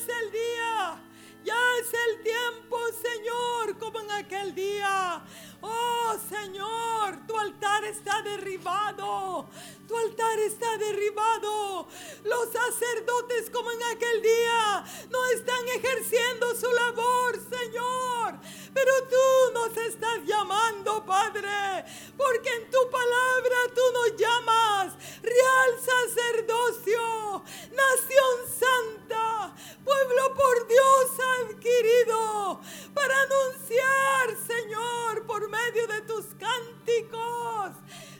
[0.00, 1.02] es el día.
[1.42, 5.22] Ya es el tiempo, Señor, como en aquel día.
[5.62, 9.48] Oh, Señor, tu altar está derribado.
[9.88, 11.86] Tu altar está derribado.
[12.24, 18.29] Los sacerdotes, como en aquel día, no están ejerciendo su labor, Señor.
[18.72, 21.84] Pero tú nos estás llamando, Padre,
[22.16, 32.60] porque en tu palabra tú nos llamas real sacerdocio, nación santa, pueblo por Dios adquirido,
[32.94, 37.70] para anunciar, Señor, por medio de tus cánticos,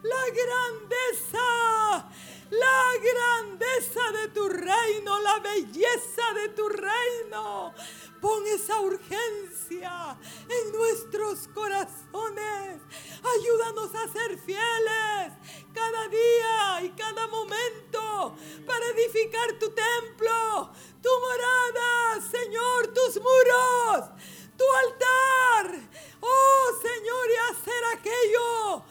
[0.02, 2.08] la grandeza,
[2.50, 7.74] la grandeza de tu reino, la belleza de tu reino.
[8.20, 10.16] Pon esa urgencia
[10.48, 12.80] en nuestros corazones.
[13.22, 15.32] Ayúdanos a ser fieles
[15.72, 20.70] cada día y cada momento para edificar tu templo,
[21.02, 24.10] tu morada, Señor, tus muros,
[24.56, 25.80] tu altar.
[26.20, 28.84] Oh Señor, y hacer aquello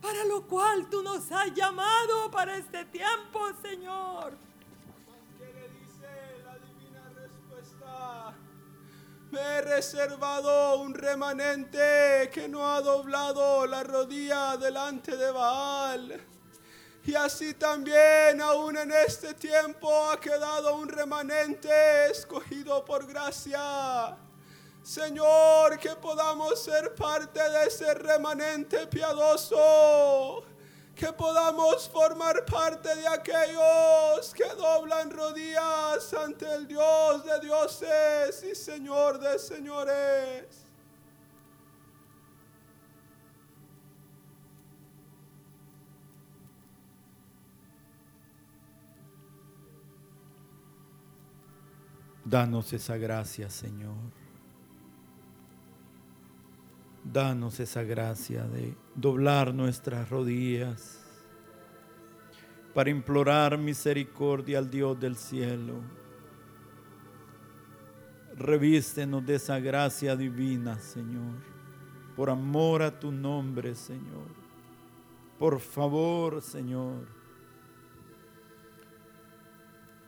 [0.00, 4.49] para lo cual tú nos has llamado para este tiempo, Señor.
[9.30, 16.20] Me he reservado un remanente que no ha doblado la rodilla delante de Baal.
[17.04, 24.16] Y así también aún en este tiempo ha quedado un remanente escogido por gracia.
[24.82, 30.49] Señor, que podamos ser parte de ese remanente piadoso.
[31.00, 38.54] Que podamos formar parte de aquellos que doblan rodillas ante el Dios de dioses y
[38.54, 40.66] Señor de señores.
[52.26, 54.19] Danos esa gracia, Señor.
[57.04, 61.00] Danos esa gracia de doblar nuestras rodillas
[62.74, 65.80] para implorar misericordia al Dios del cielo.
[68.36, 71.36] Revístenos de esa gracia divina, Señor,
[72.16, 74.28] por amor a tu nombre, Señor.
[75.38, 77.06] Por favor, Señor.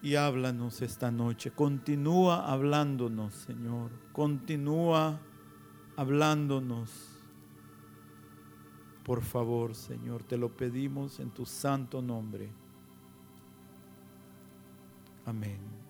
[0.02, 1.52] Y háblanos esta noche.
[1.52, 3.90] Continúa hablándonos, Señor.
[4.12, 5.20] Continúa
[5.96, 6.90] hablándonos.
[9.04, 12.50] Por favor, Señor, te lo pedimos en tu santo nombre.
[15.24, 15.81] Amén.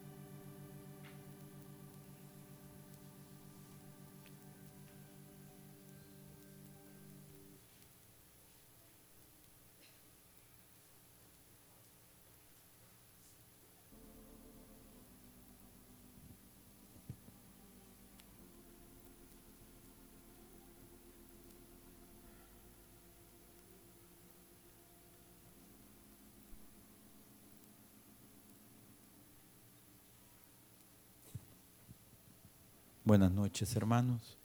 [33.13, 34.39] Buenas noches, hermanos.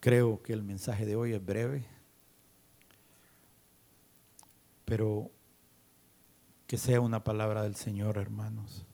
[0.00, 1.84] Creo que el mensaje de hoy es breve,
[4.84, 5.30] pero
[6.66, 8.84] que sea una palabra del Señor, hermanos.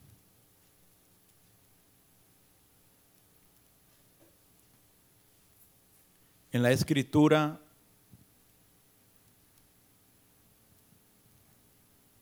[6.50, 7.60] En la escritura,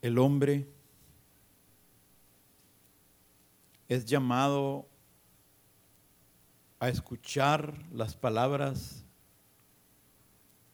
[0.03, 0.66] el hombre
[3.88, 4.88] es llamado
[6.81, 9.04] a escuchar las palabras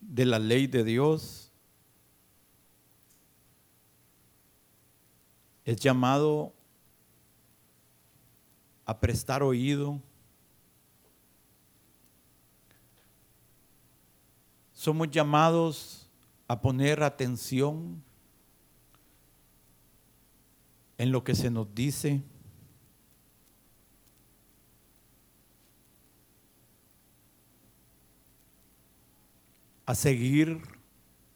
[0.01, 1.53] de la ley de Dios,
[5.65, 6.53] es llamado
[8.87, 10.01] a prestar oído
[14.82, 16.11] Somos llamados
[16.49, 18.02] a poner atención
[20.99, 22.20] en lo que se nos dice.
[29.87, 30.61] a seguir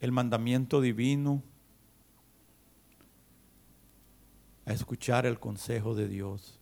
[0.01, 1.41] el mandamiento divino,
[4.65, 6.59] a escuchar el consejo de Dios.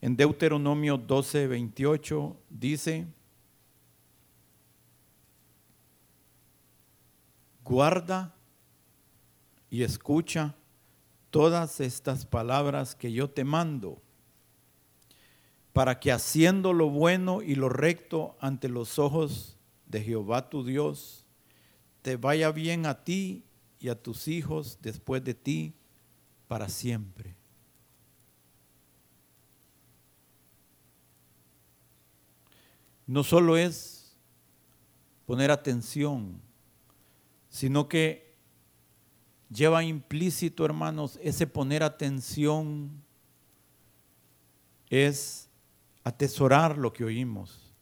[0.00, 3.08] En Deuteronomio 12, 28 dice,
[7.70, 8.34] guarda
[9.70, 10.56] y escucha
[11.30, 14.02] todas estas palabras que yo te mando,
[15.72, 19.56] para que haciendo lo bueno y lo recto ante los ojos
[19.86, 21.24] de Jehová tu Dios,
[22.02, 23.44] te vaya bien a ti
[23.78, 25.74] y a tus hijos después de ti
[26.48, 27.36] para siempre.
[33.06, 34.16] No solo es
[35.24, 36.49] poner atención,
[37.50, 38.32] sino que
[39.50, 43.02] lleva implícito, hermanos, ese poner atención
[44.88, 45.50] es
[46.04, 47.74] atesorar lo que oímos.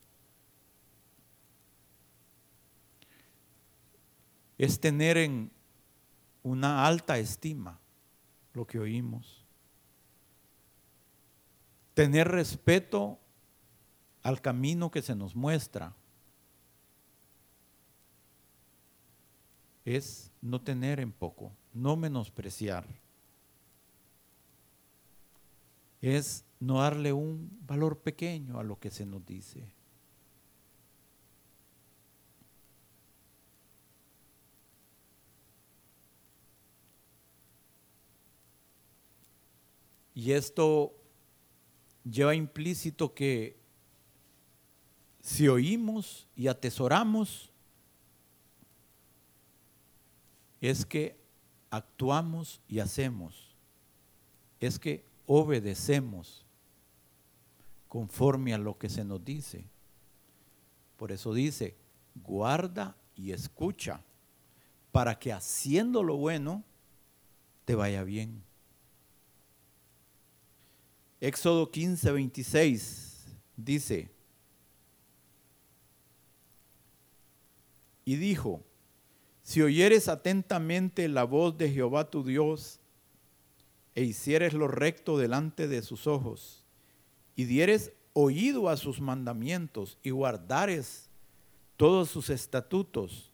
[4.56, 5.52] Es tener en
[6.42, 7.78] una alta estima
[8.54, 9.44] lo que oímos.
[11.94, 13.18] Tener respeto
[14.22, 15.94] al camino que se nos muestra.
[19.88, 22.84] Es no tener en poco, no menospreciar.
[26.02, 29.72] Es no darle un valor pequeño a lo que se nos dice.
[40.14, 40.92] Y esto
[42.04, 43.56] lleva implícito que
[45.22, 47.50] si oímos y atesoramos,
[50.60, 51.16] es que
[51.70, 53.54] actuamos y hacemos,
[54.60, 56.44] es que obedecemos
[57.88, 59.64] conforme a lo que se nos dice.
[60.96, 61.76] Por eso dice,
[62.14, 64.02] guarda y escucha,
[64.92, 66.64] para que haciendo lo bueno
[67.64, 68.42] te vaya bien.
[71.20, 73.26] Éxodo 15, 26
[73.56, 74.10] dice,
[78.04, 78.62] y dijo,
[79.48, 82.80] si oyeres atentamente la voz de Jehová tu Dios,
[83.94, 86.66] e hicieres lo recto delante de sus ojos,
[87.34, 91.08] y dieres oído a sus mandamientos y guardares
[91.78, 93.32] todos sus estatutos,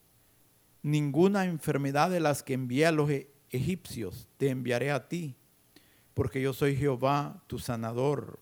[0.84, 5.34] ninguna enfermedad de las que envié a los e-, egipcios te enviaré a ti,
[6.14, 8.38] porque yo soy Jehová tu sanador.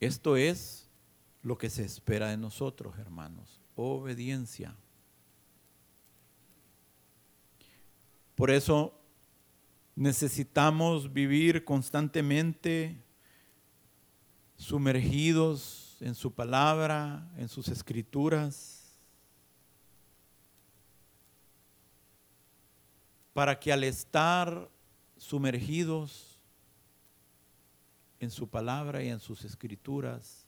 [0.00, 0.79] Esto es
[1.42, 4.76] lo que se espera de nosotros, hermanos, obediencia.
[8.34, 8.98] Por eso
[9.94, 13.02] necesitamos vivir constantemente
[14.56, 18.94] sumergidos en su palabra, en sus escrituras,
[23.32, 24.70] para que al estar
[25.16, 26.38] sumergidos
[28.18, 30.39] en su palabra y en sus escrituras,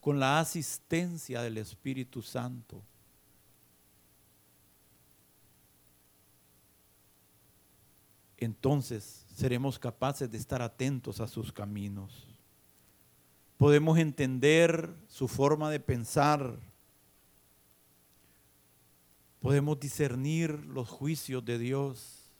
[0.00, 2.82] con la asistencia del Espíritu Santo,
[8.38, 12.26] entonces seremos capaces de estar atentos a sus caminos.
[13.58, 16.58] Podemos entender su forma de pensar.
[19.40, 22.30] Podemos discernir los juicios de Dios.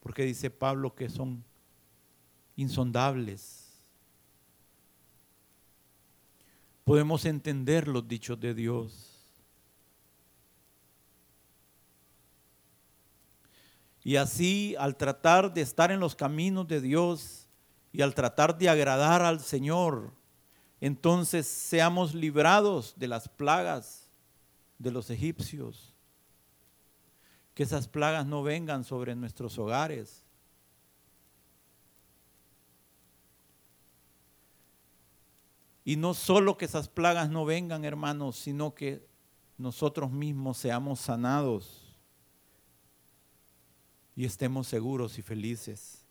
[0.00, 1.44] Porque dice Pablo que son
[2.56, 3.63] insondables.
[6.84, 9.14] Podemos entender los dichos de Dios.
[14.04, 17.48] Y así, al tratar de estar en los caminos de Dios
[17.90, 20.12] y al tratar de agradar al Señor,
[20.78, 24.10] entonces seamos librados de las plagas
[24.78, 25.94] de los egipcios.
[27.54, 30.23] Que esas plagas no vengan sobre nuestros hogares.
[35.84, 39.06] Y no solo que esas plagas no vengan, hermanos, sino que
[39.58, 41.84] nosotros mismos seamos sanados
[44.16, 46.04] y estemos seguros y felices.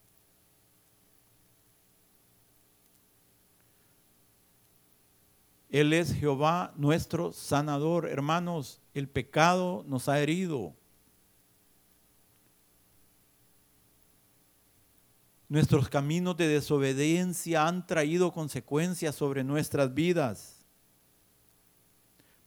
[5.70, 8.08] Él es Jehová nuestro sanador.
[8.08, 10.76] Hermanos, el pecado nos ha herido.
[15.54, 20.66] Nuestros caminos de desobediencia han traído consecuencias sobre nuestras vidas.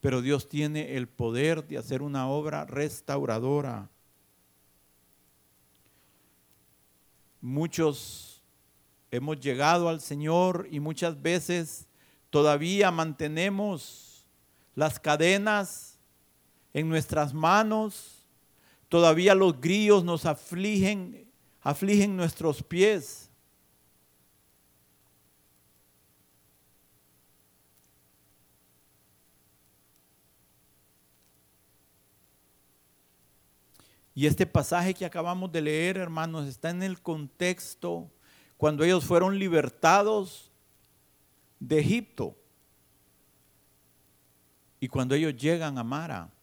[0.01, 3.89] Pero Dios tiene el poder de hacer una obra restauradora.
[7.41, 8.43] Muchos
[9.13, 11.87] hemos llegado al Señor y muchas veces
[12.29, 14.27] todavía mantenemos
[14.75, 16.01] las cadenas
[16.75, 18.27] en nuestras manos,
[18.89, 21.26] todavía los grillos nos afligen,
[21.67, 23.29] afligen nuestros pies.
[34.15, 38.13] Y este pasaje que acabamos de leer, hermanos, está en el contexto
[38.57, 40.53] cuando ellos fueron libertados
[41.59, 42.37] de Egipto
[44.79, 46.36] y cuando ellos llegan a Mara.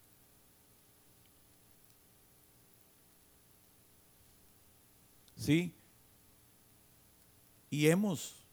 [5.43, 5.75] ¿Sí?
[7.69, 8.47] Y hemos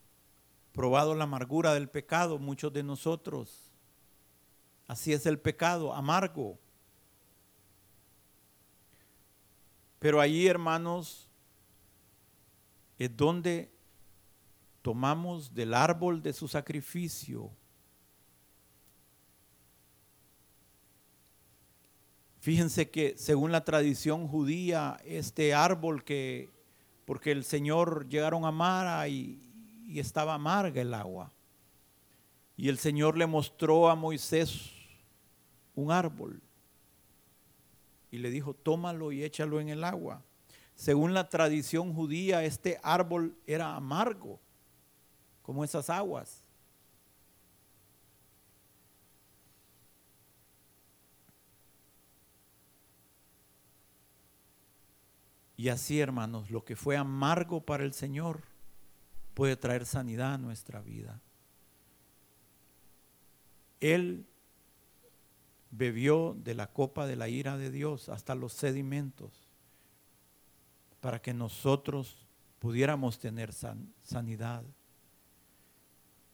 [0.73, 3.71] probado la amargura del pecado, muchos de nosotros.
[4.87, 6.59] Así es el pecado, amargo.
[9.99, 11.29] Pero allí, hermanos,
[12.99, 13.71] es donde
[14.81, 17.51] tomamos del árbol de su sacrificio.
[22.41, 26.49] Fíjense que según la tradición judía, este árbol que,
[27.11, 29.37] porque el Señor llegaron a Mara y,
[29.85, 31.29] y estaba amarga el agua.
[32.55, 34.71] Y el Señor le mostró a Moisés
[35.75, 36.41] un árbol
[38.11, 40.23] y le dijo, tómalo y échalo en el agua.
[40.73, 44.39] Según la tradición judía, este árbol era amargo,
[45.41, 46.40] como esas aguas.
[55.61, 58.41] Y así, hermanos, lo que fue amargo para el Señor
[59.35, 61.21] puede traer sanidad a nuestra vida.
[63.79, 64.25] Él
[65.69, 69.51] bebió de la copa de la ira de Dios hasta los sedimentos
[70.99, 72.25] para que nosotros
[72.57, 73.53] pudiéramos tener
[74.01, 74.63] sanidad.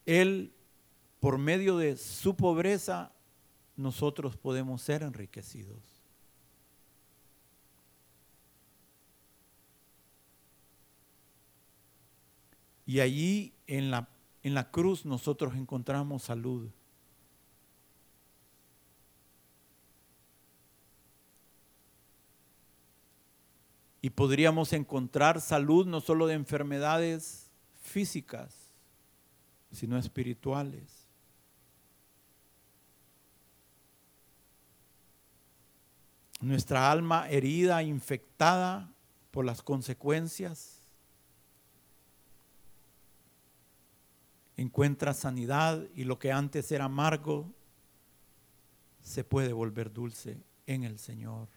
[0.06, 0.54] Él,
[1.20, 3.12] por medio de su pobreza,
[3.76, 5.97] nosotros podemos ser enriquecidos.
[12.88, 14.08] Y allí en la,
[14.42, 16.70] en la cruz nosotros encontramos salud.
[24.00, 27.50] Y podríamos encontrar salud no solo de enfermedades
[27.82, 28.54] físicas,
[29.70, 31.06] sino espirituales.
[36.40, 38.90] Nuestra alma herida, infectada
[39.30, 40.77] por las consecuencias,
[44.58, 47.46] encuentra sanidad y lo que antes era amargo
[49.00, 50.36] se puede volver dulce
[50.66, 51.48] en el Señor.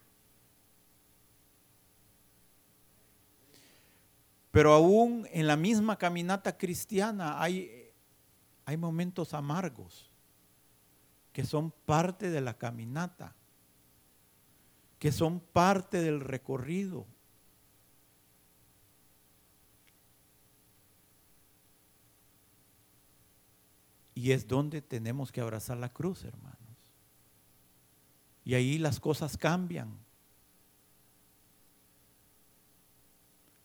[4.51, 7.89] Pero aún en la misma caminata cristiana hay,
[8.65, 10.10] hay momentos amargos
[11.34, 13.34] que son parte de la caminata,
[15.00, 17.08] que son parte del recorrido.
[24.13, 26.57] Y es donde tenemos que abrazar la cruz, hermanos.
[28.43, 29.97] Y ahí las cosas cambian.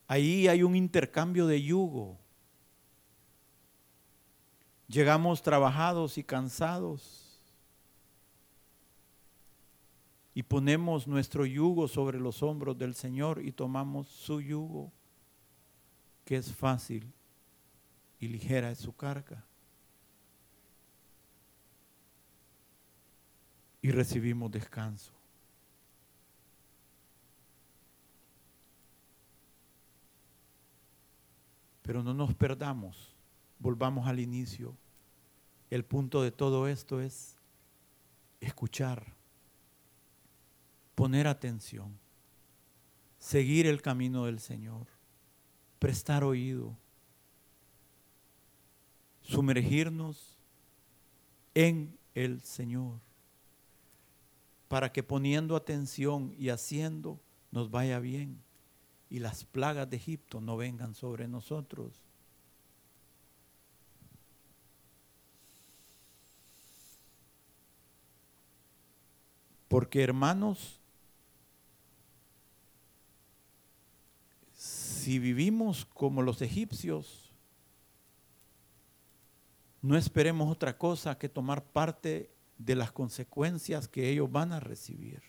[0.07, 2.17] Ahí hay un intercambio de yugo.
[4.89, 7.27] Llegamos trabajados y cansados
[10.37, 14.93] y ponemos nuestro yugo sobre los hombros del Señor y tomamos su yugo,
[16.27, 17.11] que es fácil
[18.21, 19.43] y ligera es su carga.
[23.87, 25.13] Y recibimos descanso.
[31.83, 33.15] Pero no nos perdamos,
[33.61, 34.77] volvamos al inicio.
[35.71, 37.39] El punto de todo esto es
[38.41, 39.15] escuchar,
[40.97, 41.97] poner atención,
[43.21, 44.89] seguir el camino del Señor,
[45.79, 46.77] prestar oído,
[49.23, 50.37] sumergirnos
[51.55, 53.06] en el Señor,
[54.69, 57.21] para que poniendo atención y haciendo
[57.51, 58.43] nos vaya bien
[59.09, 62.03] y las plagas de Egipto no vengan sobre nosotros.
[69.69, 70.81] Porque hermanos,
[74.55, 77.31] si vivimos como los egipcios,
[79.83, 85.23] no esperemos otra cosa que tomar parte de las consecuencias que ellos van a recibir.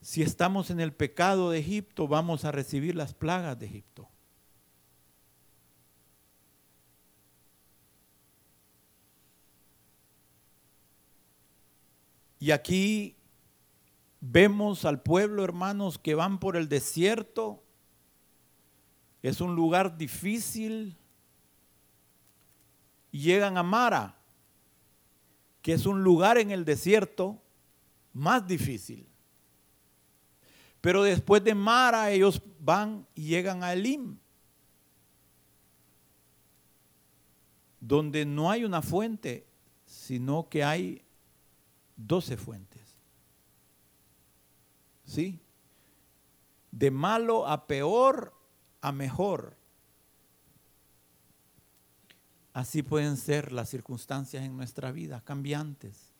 [0.00, 4.08] Si estamos en el pecado de Egipto, vamos a recibir las plagas de Egipto.
[12.38, 13.16] Y aquí
[14.20, 17.64] vemos al pueblo, hermanos, que van por el desierto.
[19.22, 20.98] Es un lugar difícil.
[23.14, 24.16] Llegan a Mara,
[25.62, 27.40] que es un lugar en el desierto
[28.12, 29.06] más difícil.
[30.80, 34.18] Pero después de Mara ellos van y llegan a Elim,
[37.78, 39.46] donde no hay una fuente,
[39.86, 41.00] sino que hay
[41.94, 42.96] doce fuentes.
[45.04, 45.38] ¿Sí?
[46.72, 48.34] De malo a peor
[48.80, 49.56] a mejor.
[52.54, 56.14] Así pueden ser las circunstancias en nuestra vida, cambiantes.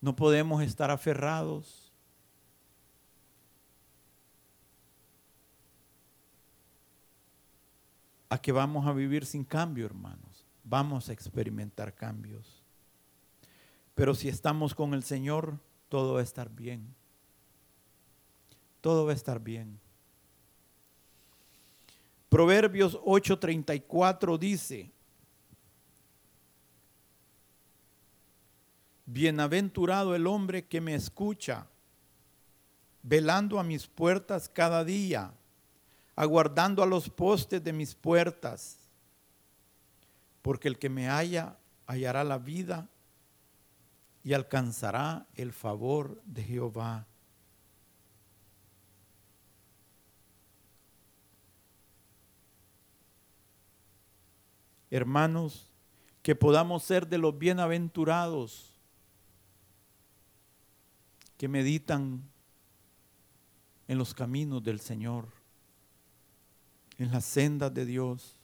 [0.00, 1.92] No podemos estar aferrados
[8.28, 10.44] a que vamos a vivir sin cambio, hermanos.
[10.64, 12.64] Vamos a experimentar cambios.
[13.94, 16.92] Pero si estamos con el Señor, todo va a estar bien.
[18.80, 19.78] Todo va a estar bien.
[22.28, 24.92] Proverbios 8:34 dice,
[29.10, 31.66] Bienaventurado el hombre que me escucha,
[33.02, 35.32] velando a mis puertas cada día,
[36.14, 38.76] aguardando a los postes de mis puertas,
[40.42, 42.86] porque el que me halla hallará la vida
[44.22, 47.06] y alcanzará el favor de Jehová.
[54.90, 55.70] Hermanos,
[56.22, 58.77] que podamos ser de los bienaventurados
[61.38, 62.22] que meditan
[63.86, 65.28] en los caminos del Señor,
[66.98, 68.38] en las sendas de Dios,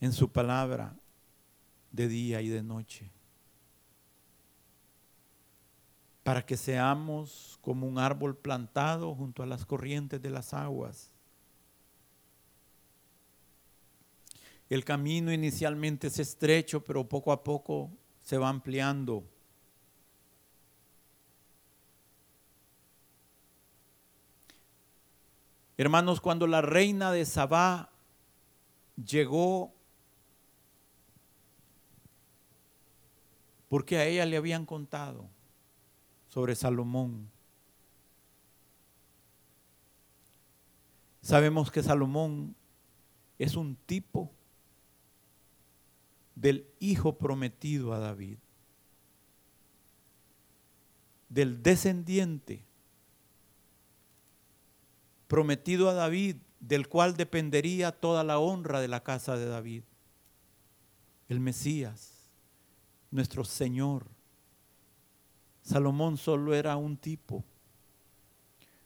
[0.00, 0.96] en su palabra
[1.92, 3.10] de día y de noche,
[6.22, 11.12] para que seamos como un árbol plantado junto a las corrientes de las aguas.
[14.70, 17.90] El camino inicialmente es estrecho, pero poco a poco
[18.22, 19.24] se va ampliando.
[25.78, 27.88] Hermanos, cuando la reina de Sabá
[28.96, 29.72] llegó,
[33.68, 35.30] porque a ella le habían contado
[36.30, 37.30] sobre Salomón.
[41.22, 42.56] Sabemos que Salomón
[43.38, 44.32] es un tipo
[46.34, 48.38] del hijo prometido a David,
[51.28, 52.67] del descendiente
[55.28, 59.84] prometido a David, del cual dependería toda la honra de la casa de David.
[61.28, 62.30] El Mesías,
[63.10, 64.06] nuestro Señor.
[65.62, 67.44] Salomón solo era un tipo,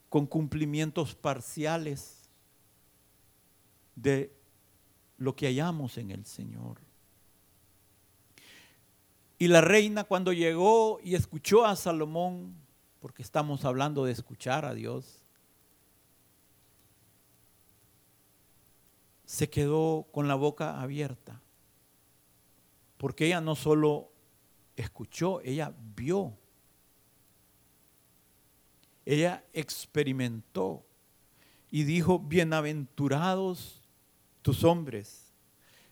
[0.09, 2.29] con cumplimientos parciales
[3.95, 4.35] de
[5.17, 6.81] lo que hallamos en el Señor.
[9.39, 12.55] Y la reina cuando llegó y escuchó a Salomón,
[13.01, 15.22] porque estamos hablando de escuchar a Dios,
[19.33, 21.41] se quedó con la boca abierta.
[22.99, 24.13] Porque ella no solo
[24.77, 26.37] escuchó, ella vio.
[29.07, 30.85] Ella experimentó
[31.71, 33.81] y dijo, bienaventurados
[34.43, 35.33] tus hombres,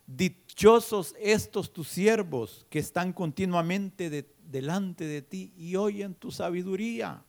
[0.06, 7.24] dichosos estos tus siervos que están continuamente delante de ti y oyen tu sabiduría.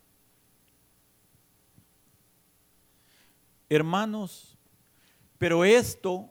[3.69, 4.50] Hermanos,
[5.41, 6.29] pero esto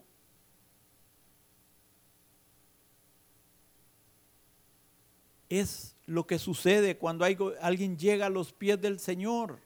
[5.49, 7.25] es lo que sucede cuando
[7.61, 9.59] alguien llega a los pies del Señor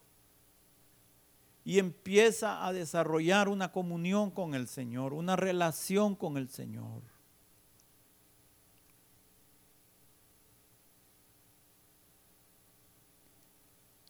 [1.63, 7.03] y empieza a desarrollar una comunión con el Señor, una relación con el Señor.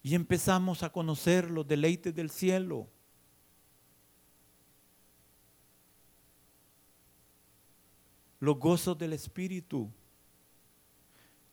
[0.01, 2.94] Y empezamos a conocer los deleites del cielo.
[8.45, 9.91] Los gozos del Espíritu.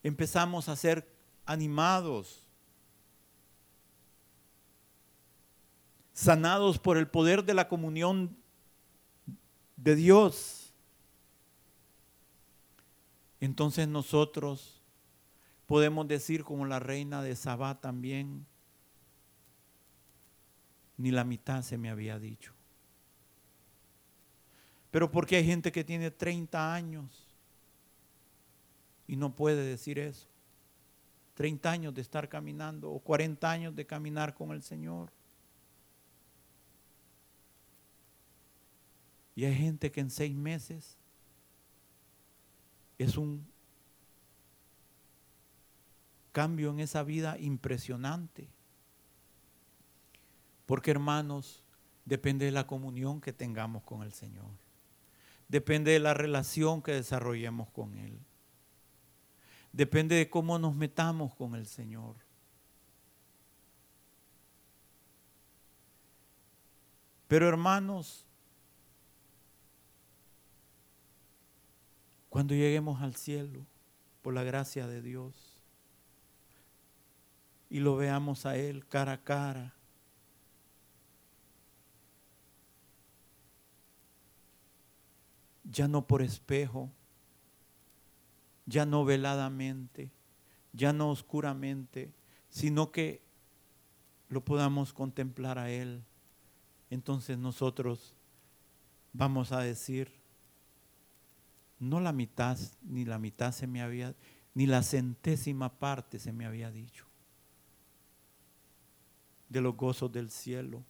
[0.04, 1.08] Empezamos a ser
[1.46, 2.46] animados,
[6.14, 8.36] sanados por el poder de la comunión
[9.78, 10.74] de Dios.
[13.40, 14.82] Entonces nosotros
[15.66, 18.46] podemos decir como la reina de Sabá también,
[20.98, 22.54] ni la mitad se me había dicho.
[24.92, 27.32] Pero porque hay gente que tiene 30 años
[29.08, 30.28] y no puede decir eso.
[31.36, 35.12] 30 años de estar caminando o 40 años de caminar con el Señor.
[39.34, 40.98] Y hay gente que en seis meses
[43.00, 43.48] es un
[46.32, 48.50] cambio en esa vida impresionante.
[50.66, 51.64] Porque hermanos,
[52.06, 54.61] depende de la comunión que tengamos con el Señor.
[55.52, 58.18] Depende de la relación que desarrollemos con Él.
[59.74, 62.16] Depende de cómo nos metamos con el Señor.
[67.28, 68.26] Pero hermanos,
[72.30, 73.66] cuando lleguemos al cielo,
[74.22, 75.62] por la gracia de Dios,
[77.70, 79.74] y lo veamos a Él cara a cara,
[85.72, 86.92] ya no por espejo,
[88.66, 90.12] ya no veladamente,
[90.74, 92.12] ya no oscuramente,
[92.50, 93.22] sino que
[94.30, 96.04] lo podamos contemplar a Él.
[96.90, 98.14] Entonces nosotros
[99.14, 100.12] vamos a decir,
[101.80, 104.16] no la mitad, ni la mitad se me había,
[104.54, 107.06] ni la centésima parte se me había dicho
[109.52, 110.82] de los gozos del cielo.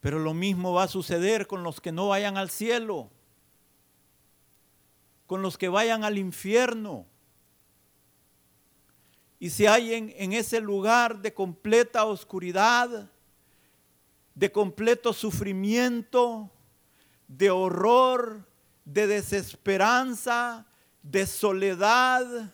[0.00, 3.10] Pero lo mismo va a suceder con los que no vayan al cielo,
[5.26, 7.06] con los que vayan al infierno.
[9.38, 13.10] Y se hallen en ese lugar de completa oscuridad,
[14.34, 16.50] de completo sufrimiento,
[17.28, 18.46] de horror,
[18.84, 20.66] de desesperanza,
[21.02, 22.52] de soledad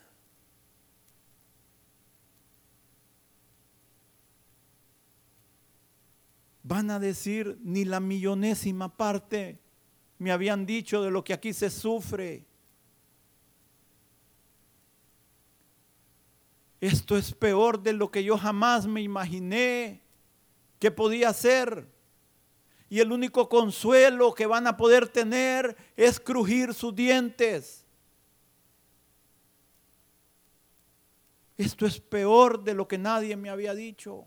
[6.67, 9.57] van a decir ni la millonésima parte
[10.17, 12.45] me habían dicho de lo que aquí se sufre.
[16.81, 20.01] Esto es peor de lo que yo jamás me imaginé
[20.79, 21.87] que podía ser.
[22.89, 27.85] Y el único consuelo que van a poder tener es crujir sus dientes.
[31.57, 34.25] Esto es peor de lo que nadie me había dicho.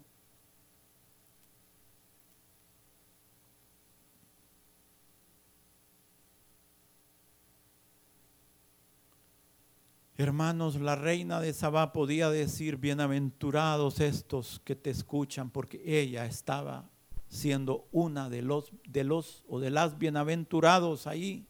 [10.21, 16.91] Hermanos, la reina de Sabá podía decir, bienaventurados estos que te escuchan, porque ella estaba
[17.27, 21.47] siendo una de los, de los o de las bienaventurados ahí.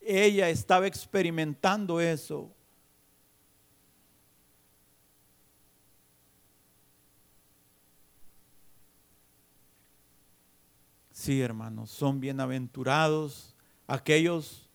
[0.00, 2.50] Ella estaba experimentando eso.
[11.10, 13.54] Sí, hermanos, son bienaventurados
[13.86, 14.67] aquellos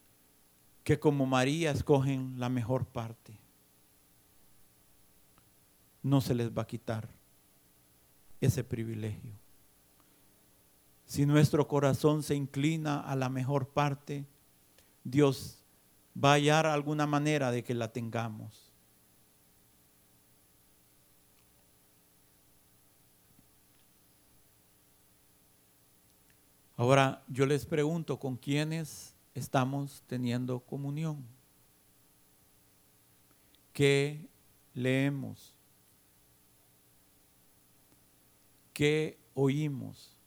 [0.83, 3.37] que como María escogen la mejor parte.
[6.01, 7.07] No se les va a quitar
[8.41, 9.31] ese privilegio.
[11.05, 14.25] Si nuestro corazón se inclina a la mejor parte,
[15.03, 15.63] Dios
[16.21, 18.71] va a hallar alguna manera de que la tengamos.
[26.75, 31.25] Ahora yo les pregunto, ¿con quiénes estamos teniendo comunión.
[33.73, 34.27] ¿Qué
[34.73, 35.53] leemos?
[38.73, 40.17] ¿Qué oímos?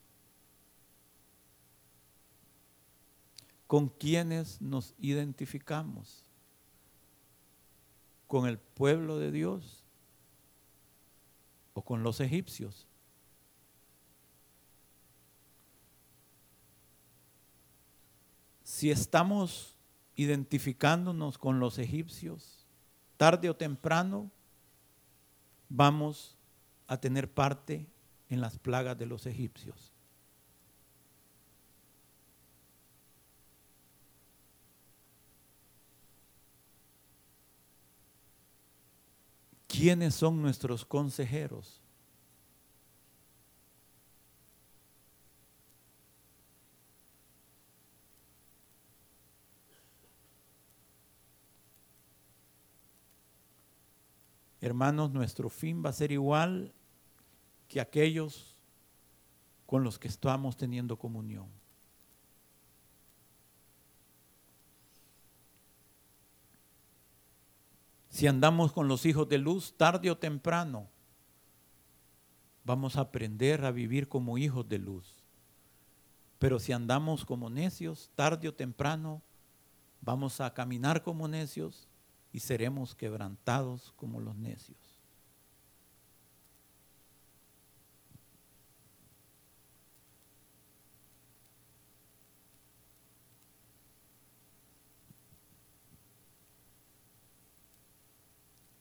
[3.66, 6.24] ¿Con quiénes nos identificamos?
[8.26, 9.84] ¿Con el pueblo de Dios
[11.74, 12.85] o con los egipcios?
[18.76, 19.74] Si estamos
[20.16, 22.66] identificándonos con los egipcios,
[23.16, 24.30] tarde o temprano
[25.70, 26.36] vamos
[26.86, 27.86] a tener parte
[28.28, 29.94] en las plagas de los egipcios.
[39.68, 41.80] ¿Quiénes son nuestros consejeros?
[54.66, 56.72] Hermanos, nuestro fin va a ser igual
[57.68, 58.56] que aquellos
[59.64, 61.46] con los que estamos teniendo comunión.
[68.08, 70.88] Si andamos con los hijos de luz, tarde o temprano,
[72.64, 75.22] vamos a aprender a vivir como hijos de luz.
[76.38, 79.22] Pero si andamos como necios, tarde o temprano,
[80.00, 81.88] vamos a caminar como necios
[82.36, 84.76] y seremos quebrantados como los necios.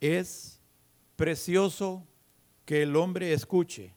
[0.02, 0.60] Es
[1.15, 2.06] precioso
[2.65, 3.94] que el hombre escuche,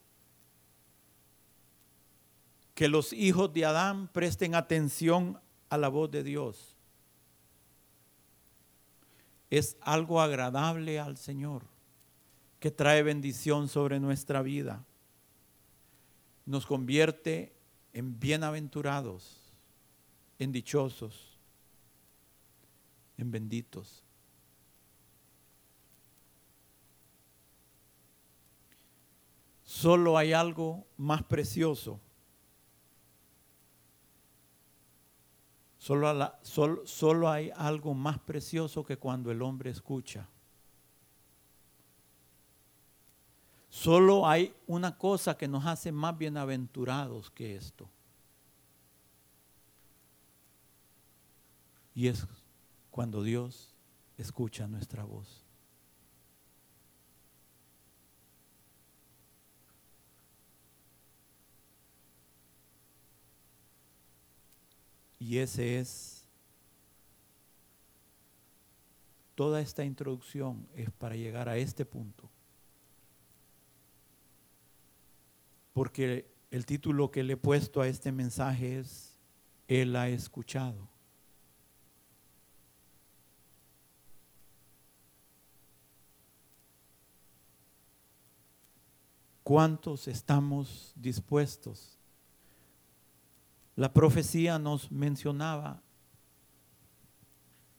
[2.77, 6.78] que los hijos de Adán presten atención a la voz de Dios
[9.51, 11.65] es algo agradable al Señor,
[12.61, 14.85] que trae bendición sobre nuestra vida.
[16.45, 17.55] Nos convierte
[17.93, 19.53] en bienaventurados,
[20.39, 21.39] en dichosos,
[23.17, 24.05] en benditos.
[29.65, 32.01] Solo hay algo más precioso.
[35.89, 36.35] Solo,
[36.85, 40.29] solo, hay algo más precioso que cuando el hombre escucha.
[43.71, 47.89] Solo hay una cosa que nos hace más bienaventurados que esto.
[51.95, 52.27] Y es
[52.91, 53.75] cuando Dios
[54.19, 55.48] escucha nuestra voz.
[65.19, 66.29] Y ese es,
[69.35, 72.31] toda esta introducción es para llegar a este punto.
[75.73, 79.19] Porque el título que le he puesto a este mensaje es,
[79.67, 80.89] Él ha escuchado.
[89.43, 91.98] ¿Cuántos estamos dispuestos
[93.79, 95.81] la profecía nos mencionaba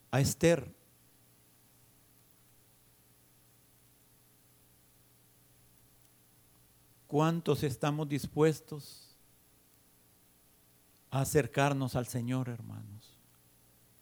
[0.09, 0.73] a Esther.
[7.05, 9.13] ¿Cuántos estamos dispuestos
[11.11, 13.19] a acercarnos al Señor, hermanos,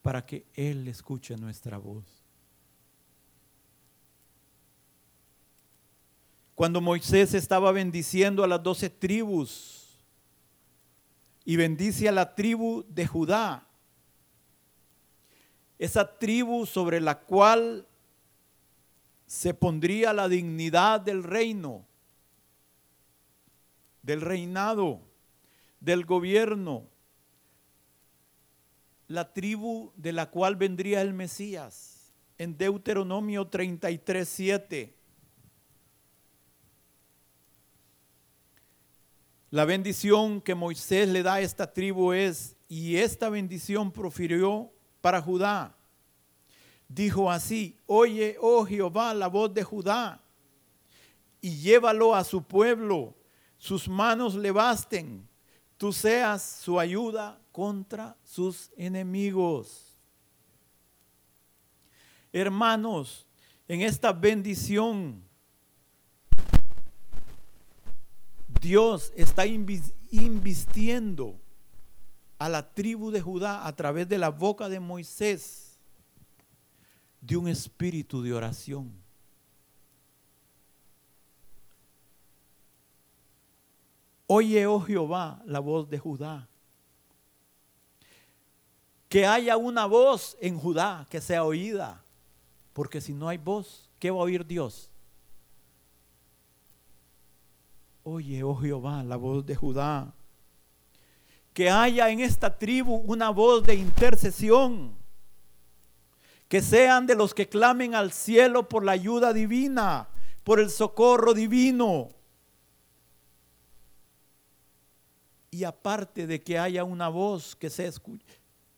[0.03, 2.05] para que Él escuche nuestra voz?
[6.53, 9.86] Cuando Moisés estaba bendiciendo a las doce tribus,
[11.47, 13.65] y bendice a la tribu de Judá,
[15.79, 17.87] esa tribu sobre la cual
[19.25, 21.85] se pondría la dignidad del reino,
[24.01, 24.99] del reinado,
[25.79, 26.83] del gobierno,
[29.07, 32.11] la tribu de la cual vendría el Mesías.
[32.37, 34.96] En Deuteronomio 33, 7.
[39.49, 45.21] La bendición que Moisés le da a esta tribu es, y esta bendición profirió para
[45.21, 45.73] Judá.
[46.89, 50.21] Dijo así, oye, oh Jehová, la voz de Judá,
[51.39, 53.15] y llévalo a su pueblo,
[53.57, 55.25] sus manos le basten,
[55.77, 59.95] tú seas su ayuda contra sus enemigos.
[62.33, 63.25] Hermanos,
[63.67, 65.26] en esta bendición
[68.61, 71.39] Dios está invistiendo
[72.39, 75.77] a la tribu de Judá a través de la boca de Moisés
[77.21, 78.91] de un espíritu de oración.
[84.27, 86.47] Oye, oh Jehová, la voz de Judá.
[89.07, 92.03] Que haya una voz en Judá que sea oída.
[92.73, 94.91] Porque si no hay voz, ¿qué va a oír Dios?
[98.09, 100.13] Oye, oh Jehová, la voz de Judá.
[101.51, 104.95] Que haya en esta tribu una voz de intercesión.
[106.47, 110.07] Que sean de los que clamen al cielo por la ayuda divina,
[110.45, 112.07] por el socorro divino.
[115.51, 117.91] Y aparte de que haya una voz que, se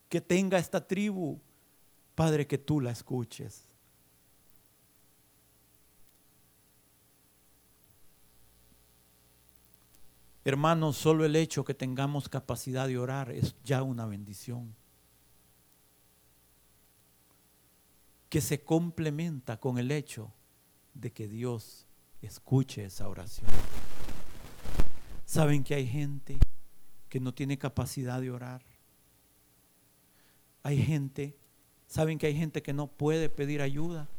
[0.10, 1.40] que tenga esta tribu,
[2.16, 3.69] Padre, que tú la escuches.
[10.50, 14.76] Hermanos, solo el hecho que tengamos capacidad de orar es ya una bendición.
[18.30, 20.34] Que se complementa con el hecho
[20.96, 21.86] de que Dios
[22.24, 23.48] escuche esa oración.
[25.24, 26.40] ¿Saben que hay gente
[27.10, 28.64] que no tiene capacidad de orar?
[30.64, 31.38] Hay gente,
[31.86, 34.10] ¿saben que hay gente que no puede pedir ayuda?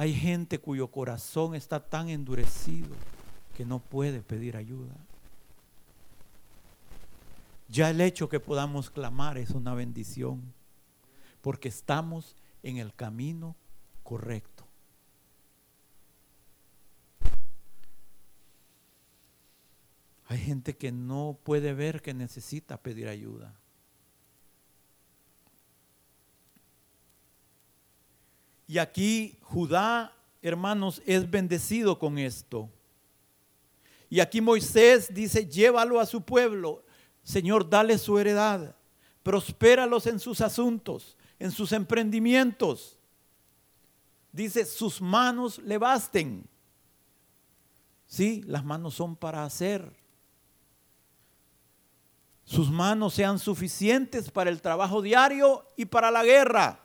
[0.00, 2.88] Hay gente cuyo corazón está tan endurecido
[3.54, 4.94] que no puede pedir ayuda.
[7.68, 10.54] Ya el hecho que podamos clamar es una bendición,
[11.42, 13.56] porque estamos en el camino
[14.02, 14.64] correcto.
[20.28, 23.59] Hay gente que no puede ver que necesita pedir ayuda.
[28.70, 32.70] Y aquí Judá, hermanos, es bendecido con esto.
[34.08, 36.84] Y aquí Moisés dice, llévalo a su pueblo.
[37.24, 38.76] Señor, dale su heredad.
[39.24, 42.96] Prospéralos en sus asuntos, en sus emprendimientos.
[44.30, 46.48] Dice, sus manos le basten.
[48.06, 49.92] Sí, las manos son para hacer.
[52.44, 56.84] Sus manos sean suficientes para el trabajo diario y para la guerra.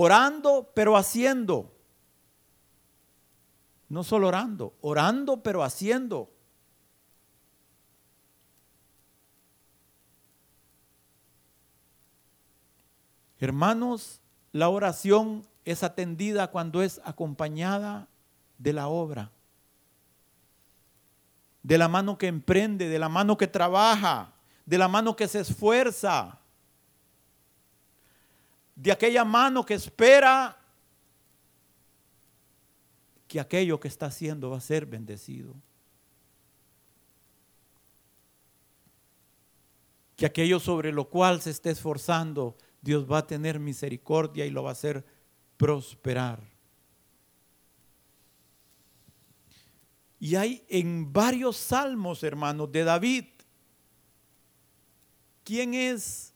[0.00, 1.74] Orando, pero haciendo.
[3.88, 6.30] No solo orando, orando, pero haciendo.
[13.40, 14.20] Hermanos,
[14.52, 18.06] la oración es atendida cuando es acompañada
[18.56, 19.32] de la obra,
[21.64, 24.32] de la mano que emprende, de la mano que trabaja,
[24.64, 26.38] de la mano que se esfuerza,
[28.78, 30.56] de aquella mano que espera
[33.26, 35.56] que aquello que está haciendo va a ser bendecido.
[40.14, 44.62] Que aquello sobre lo cual se esté esforzando, Dios va a tener misericordia y lo
[44.62, 45.04] va a hacer
[45.56, 46.40] prosperar.
[50.20, 53.24] Y hay en varios salmos, hermanos, de David.
[55.42, 56.27] ¿Quién es?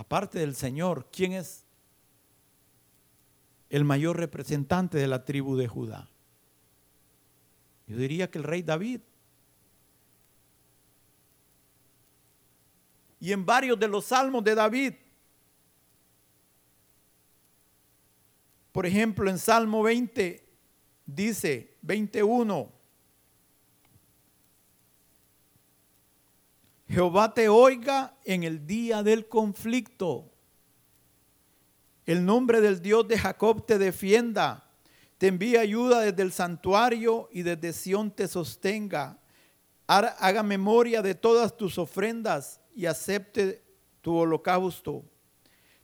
[0.00, 1.66] Aparte del Señor, ¿quién es
[3.68, 6.08] el mayor representante de la tribu de Judá?
[7.86, 9.00] Yo diría que el rey David.
[13.20, 14.94] y en varios de los salmos de David.
[18.72, 20.48] Por ejemplo, en Salmo 20
[21.04, 22.72] dice 21,
[26.90, 30.28] Jehová te oiga en el día del conflicto.
[32.04, 34.68] El nombre del Dios de Jacob te defienda.
[35.16, 39.18] Te envíe ayuda desde el santuario y desde Sión te sostenga.
[39.86, 43.62] Haga memoria de todas tus ofrendas y acepte
[44.00, 45.04] tu holocausto,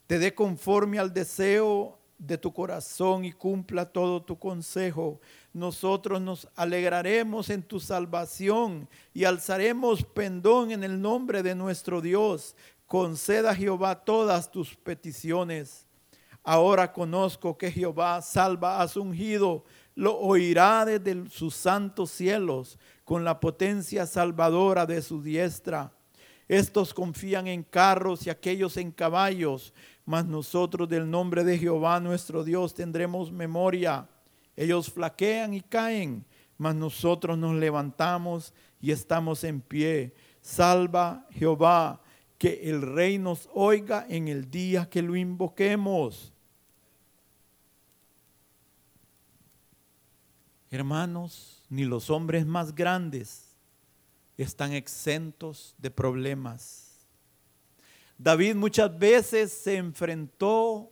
[0.07, 5.21] te dé conforme al deseo de tu corazón y cumpla todo tu consejo.
[5.53, 12.57] Nosotros nos alegraremos en tu salvación y alzaremos pendón en el nombre de nuestro Dios.
[12.87, 15.87] Conceda Jehová todas tus peticiones.
[16.43, 19.65] Ahora conozco que Jehová salva a su ungido,
[19.97, 25.93] lo oirá desde sus santos cielos con la potencia salvadora de su diestra.
[26.49, 29.75] Estos confían en carros y aquellos en caballos,
[30.07, 34.09] mas nosotros del nombre de Jehová nuestro Dios tendremos memoria.
[34.57, 36.25] Ellos flaquean y caen,
[36.57, 40.15] mas nosotros nos levantamos y estamos en pie.
[40.41, 42.01] Salva Jehová,
[42.39, 46.33] que el rey nos oiga en el día que lo invoquemos.
[50.71, 53.57] Hermanos, ni los hombres más grandes
[54.37, 56.86] están exentos de problemas.
[58.19, 60.91] David muchas veces se enfrentó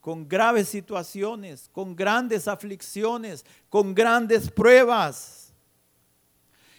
[0.00, 5.52] con graves situaciones, con grandes aflicciones, con grandes pruebas.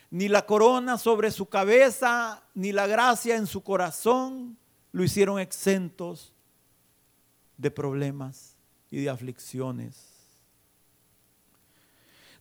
[0.10, 4.58] Ni la corona sobre su cabeza, ni la gracia en su corazón
[4.94, 6.34] lo hicieron exentos
[7.58, 8.56] de problemas
[8.90, 10.18] y de aflicciones.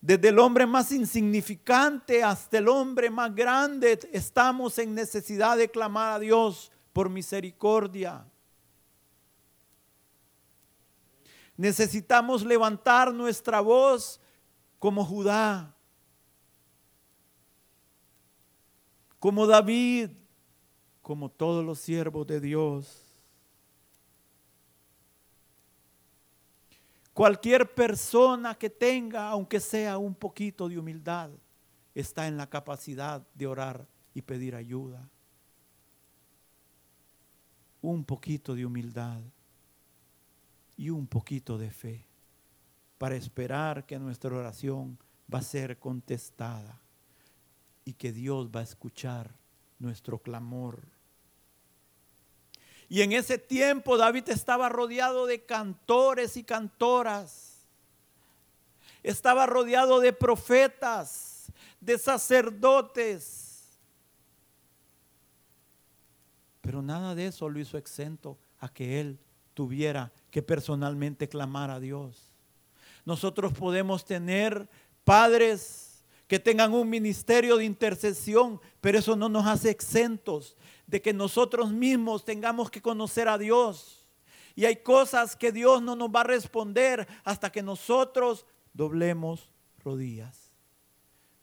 [0.01, 6.13] Desde el hombre más insignificante hasta el hombre más grande estamos en necesidad de clamar
[6.13, 8.25] a Dios por misericordia.
[11.55, 14.19] Necesitamos levantar nuestra voz
[14.79, 15.77] como Judá,
[19.19, 20.09] como David,
[21.03, 23.05] como todos los siervos de Dios.
[27.13, 31.29] Cualquier persona que tenga, aunque sea un poquito de humildad,
[31.95, 35.07] está en la capacidad de orar y pedir ayuda.
[37.87, 39.21] Un poquito de humildad
[40.77, 42.05] y un poquito de fe
[42.99, 44.99] para esperar que nuestra oración
[45.33, 46.81] va a ser contestada
[47.85, 49.31] y que Dios va a escuchar
[49.79, 50.83] nuestro clamor.
[52.89, 57.69] Y en ese tiempo David estaba rodeado de cantores y cantoras.
[59.05, 63.46] Estaba rodeado de profetas, de sacerdotes.
[66.67, 69.21] Pero nada de eso lo hizo exento a que él
[69.55, 72.33] tuviera que personalmente clamar a Dios.
[73.05, 74.69] Nosotros podemos tener
[75.05, 80.57] padres que tengan un ministerio de intercesión, pero eso no nos hace exentos
[80.89, 84.05] de que nosotros mismos tengamos que conocer a Dios.
[84.57, 89.53] Y hay cosas que Dios no nos va a responder hasta que nosotros doblemos
[89.85, 90.51] rodillas.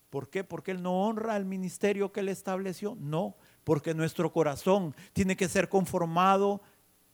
[0.09, 0.43] ¿Por qué?
[0.43, 2.97] Porque Él no honra el ministerio que Él estableció.
[2.99, 6.61] No, porque nuestro corazón tiene que ser conformado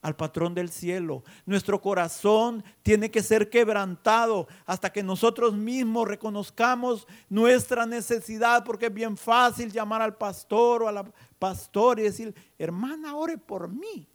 [0.02, 1.24] al patrón del cielo.
[1.46, 8.94] Nuestro corazón tiene que ser quebrantado hasta que nosotros mismos reconozcamos nuestra necesidad, porque es
[8.94, 14.08] bien fácil llamar al pastor o a la pastor y decir, hermana, ore por mí.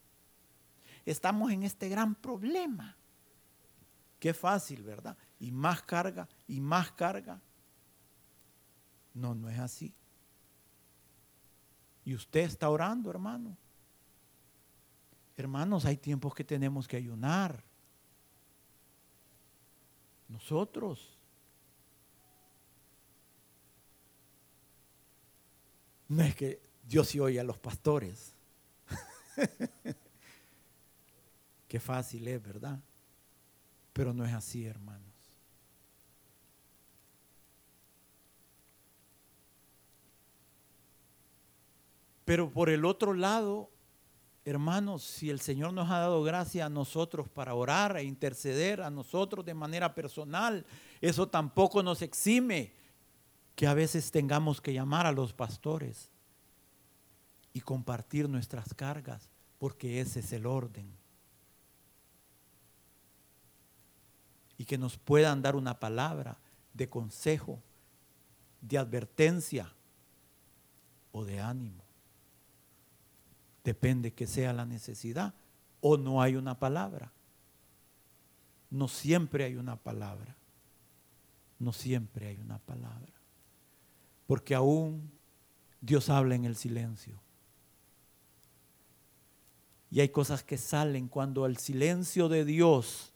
[1.05, 2.97] Estamos en este gran problema.
[4.19, 5.17] Qué fácil, ¿verdad?
[5.39, 7.41] Y más carga, y más carga.
[9.13, 9.95] No, no es así.
[12.05, 13.57] Y usted está orando, hermano.
[15.37, 17.63] Hermanos, hay tiempos que tenemos que ayunar.
[20.29, 21.19] Nosotros.
[26.09, 28.35] No es que Dios sí oye a los pastores.
[31.69, 32.79] Qué fácil es, ¿verdad?
[33.93, 35.14] Pero no es así, hermanos.
[42.25, 43.71] Pero por el otro lado,
[44.47, 48.91] Hermanos, si el Señor nos ha dado gracia a nosotros para orar e interceder a
[48.91, 50.67] nosotros de manera personal,
[51.01, 52.75] eso tampoco nos exime
[53.57, 56.11] que a veces tengamos que llamar a los pastores
[57.55, 60.93] y compartir nuestras cargas, porque ese es el orden.
[64.59, 66.37] Y que nos puedan dar una palabra
[66.75, 67.63] de consejo,
[68.61, 69.73] de advertencia
[71.13, 71.84] o de ánimo.
[73.65, 75.35] Depende que sea la necesidad
[75.81, 77.13] o no hay una palabra.
[78.71, 80.37] No siempre hay una palabra.
[81.59, 83.13] No siempre hay una palabra.
[84.27, 85.11] Porque aún
[85.81, 87.21] Dios habla en el silencio.
[89.91, 93.13] Y hay cosas que salen cuando el silencio de Dios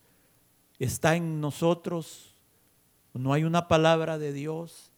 [0.78, 2.36] está en nosotros.
[3.12, 4.92] No hay una palabra de Dios.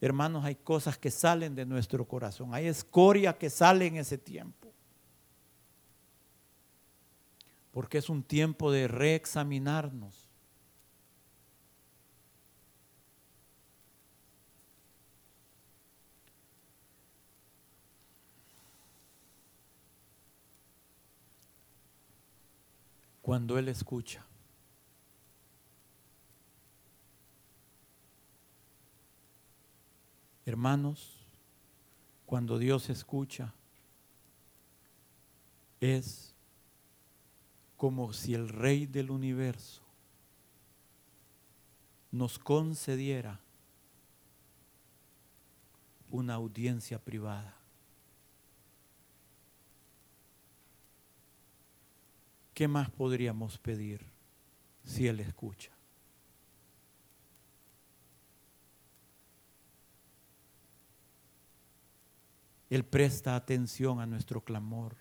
[0.00, 2.52] Hermanos, hay cosas que salen de nuestro corazón.
[2.54, 4.65] Hay escoria que sale en ese tiempo.
[7.76, 10.30] Porque es un tiempo de reexaminarnos.
[23.20, 24.24] Cuando Él escucha.
[30.46, 31.26] Hermanos,
[32.24, 33.52] cuando Dios escucha,
[35.78, 36.35] es
[37.76, 39.82] como si el Rey del universo
[42.10, 43.40] nos concediera
[46.10, 47.54] una audiencia privada.
[52.54, 54.00] ¿Qué más podríamos pedir
[54.82, 55.76] si Él escucha?
[62.70, 64.96] Él presta atención a nuestro clamor,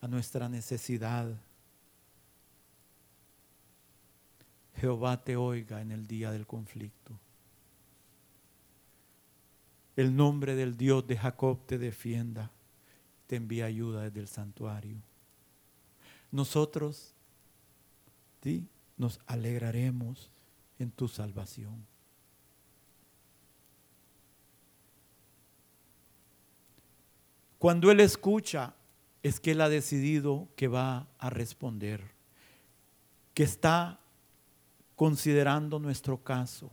[0.00, 1.34] a nuestra necesidad.
[4.80, 7.18] Jehová te oiga en el día del conflicto.
[9.94, 12.50] El nombre del Dios de Jacob te defienda,
[13.26, 14.96] te envía ayuda desde el santuario.
[16.32, 17.14] Nosotros
[18.42, 18.66] ¿sí?
[18.96, 20.30] nos alegraremos
[20.78, 21.86] en tu salvación.
[27.58, 28.74] Cuando Él escucha,
[29.22, 32.02] es que Él ha decidido que va a responder,
[33.34, 34.00] que está
[35.00, 36.70] considerando nuestro caso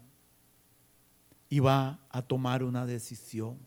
[1.47, 3.57] y va a tomar una decisión.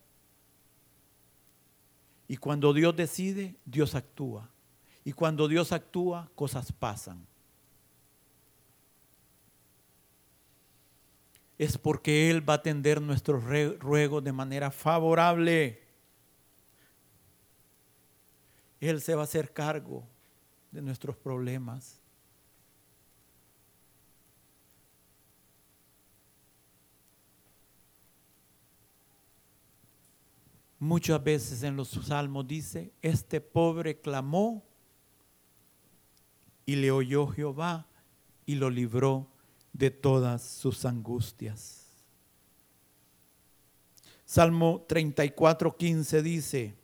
[2.29, 4.51] Y cuando Dios decide, Dios actúa.
[5.03, 7.27] Y cuando Dios actúa, cosas pasan.
[11.57, 13.43] Es porque Él va a atender nuestros
[13.79, 15.83] ruegos de manera favorable.
[18.79, 20.05] Él se va a hacer cargo
[20.71, 22.00] de nuestros problemas.
[30.81, 34.65] Muchas veces en los salmos dice, este pobre clamó
[36.65, 37.87] y le oyó Jehová
[38.47, 39.29] y lo libró
[39.75, 41.87] de todas sus angustias.
[44.25, 46.75] Salmo 34, 15 dice,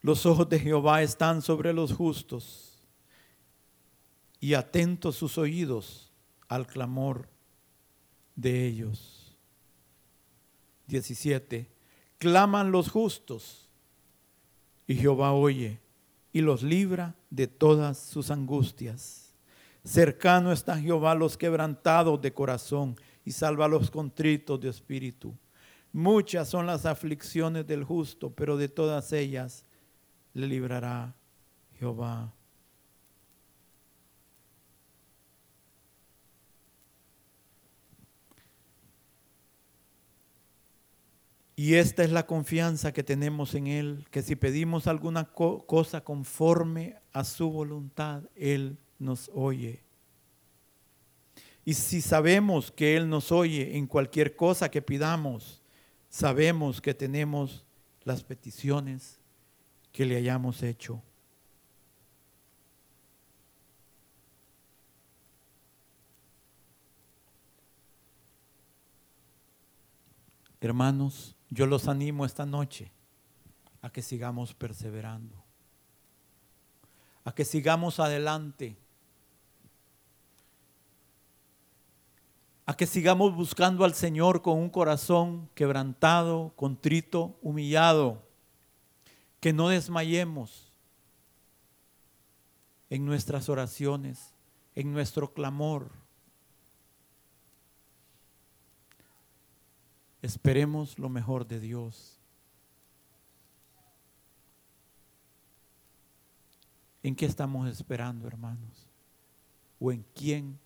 [0.00, 2.78] los ojos de Jehová están sobre los justos
[4.40, 6.10] y atentos sus oídos
[6.48, 7.28] al clamor
[8.34, 9.17] de ellos.
[10.88, 11.70] 17.
[12.18, 13.68] Claman los justos
[14.86, 15.80] y Jehová oye
[16.32, 19.34] y los libra de todas sus angustias.
[19.84, 25.34] Cercano está Jehová los quebrantados de corazón y salva a los contritos de espíritu.
[25.92, 29.64] Muchas son las aflicciones del justo, pero de todas ellas
[30.34, 31.14] le librará
[31.78, 32.34] Jehová.
[41.58, 46.94] Y esta es la confianza que tenemos en Él, que si pedimos alguna cosa conforme
[47.12, 49.82] a su voluntad, Él nos oye.
[51.64, 55.60] Y si sabemos que Él nos oye en cualquier cosa que pidamos,
[56.08, 57.66] sabemos que tenemos
[58.04, 59.18] las peticiones
[59.90, 61.02] que le hayamos hecho.
[70.60, 72.90] Hermanos, yo los animo esta noche
[73.80, 75.44] a que sigamos perseverando,
[77.24, 78.76] a que sigamos adelante,
[82.66, 88.26] a que sigamos buscando al Señor con un corazón quebrantado, contrito, humillado,
[89.40, 90.72] que no desmayemos
[92.90, 94.34] en nuestras oraciones,
[94.74, 95.92] en nuestro clamor
[100.20, 102.18] Esperemos lo mejor de Dios.
[107.02, 108.86] ¿En qué estamos esperando, hermanos?
[109.78, 110.58] ¿O en quién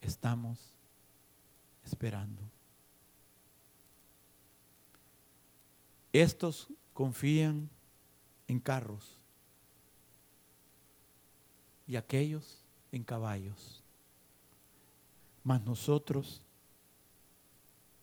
[0.00, 0.58] estamos
[1.84, 2.42] esperando?
[6.12, 7.68] Estos confían
[8.48, 9.16] en carros
[11.86, 13.82] y aquellos en caballos.
[15.44, 16.42] Mas nosotros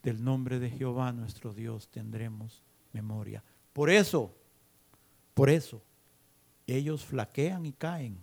[0.03, 3.43] del nombre de Jehová nuestro Dios tendremos memoria.
[3.73, 4.33] Por eso,
[5.33, 5.81] por eso,
[6.67, 8.17] ellos flaquean y caen,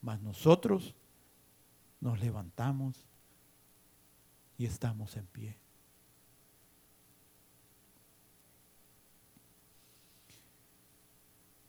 [0.00, 0.94] mas nosotros
[2.00, 3.06] nos levantamos
[4.58, 5.56] y estamos en pie.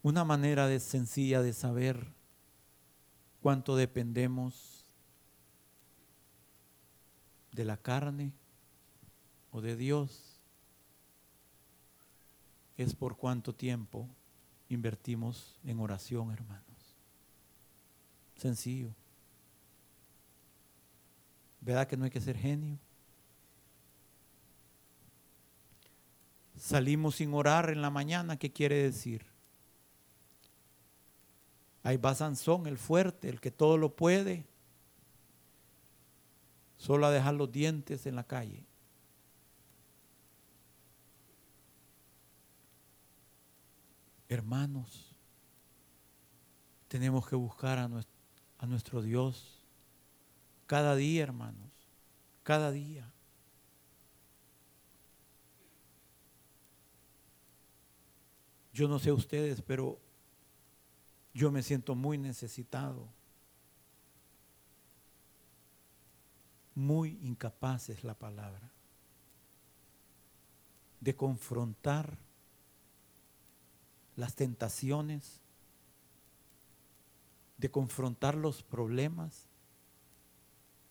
[0.03, 2.13] Una manera de, sencilla de saber
[3.41, 4.85] cuánto dependemos
[7.51, 8.31] de la carne
[9.51, 10.39] o de Dios
[12.77, 14.07] es por cuánto tiempo
[14.69, 16.63] invertimos en oración, hermanos.
[18.35, 18.93] Sencillo.
[21.61, 22.77] ¿Verdad que no hay que ser genio?
[26.55, 29.25] Salimos sin orar en la mañana, ¿qué quiere decir?
[31.83, 34.45] Ahí va Sansón, el fuerte, el que todo lo puede,
[36.77, 38.65] solo a dejar los dientes en la calle.
[44.29, 45.15] Hermanos,
[46.87, 47.87] tenemos que buscar a
[48.67, 49.63] nuestro, Dios
[50.65, 51.71] cada día, hermanos,
[52.43, 53.09] cada día.
[58.73, 59.99] Yo no sé ustedes, pero
[61.33, 63.07] yo me siento muy necesitado.
[66.75, 68.69] Muy incapaz es la palabra
[70.99, 72.26] de confrontar
[74.17, 75.39] las tentaciones,
[77.57, 79.45] de confrontar los problemas,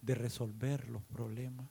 [0.01, 1.69] de resolver los problemas,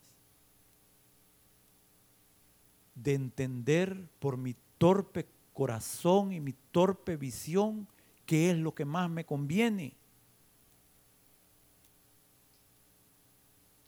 [2.94, 7.88] de entender por mi torpe corazón y mi torpe visión
[8.26, 9.94] qué es lo que más me conviene.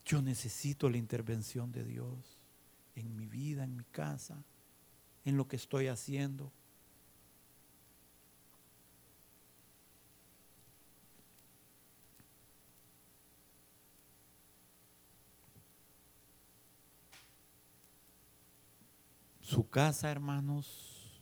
[0.05, 2.37] Yo necesito la intervención de Dios
[2.95, 4.41] en mi vida, en mi casa,
[5.25, 6.51] en lo que estoy haciendo.
[19.47, 21.21] Su casa, hermanos,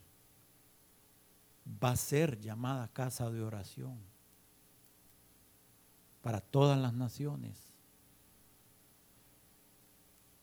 [1.64, 4.00] va a ser llamada casa de oración
[6.22, 7.72] para todas las naciones.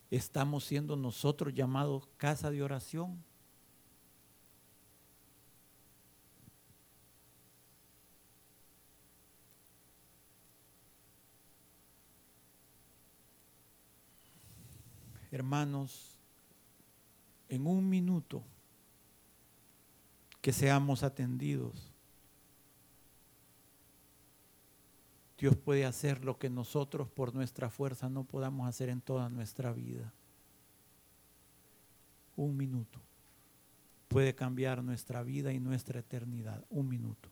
[0.10, 3.22] Estamos siendo nosotros llamados casa de oración.
[15.32, 16.13] Hermanos,
[17.54, 18.44] en un minuto
[20.42, 21.92] que seamos atendidos.
[25.38, 29.72] Dios puede hacer lo que nosotros por nuestra fuerza no podamos hacer en toda nuestra
[29.72, 30.12] vida.
[32.36, 33.00] Un minuto
[34.08, 36.66] puede cambiar nuestra vida y nuestra eternidad.
[36.72, 37.30] Un minuto.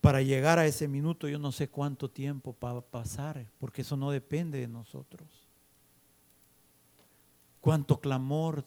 [0.00, 3.96] Para llegar a ese minuto yo no sé cuánto tiempo va a pasar, porque eso
[3.96, 5.43] no depende de nosotros.
[7.64, 8.62] Cuánto clamor